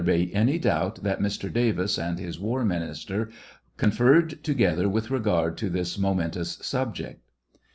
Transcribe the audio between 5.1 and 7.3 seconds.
regard to this momentous subject.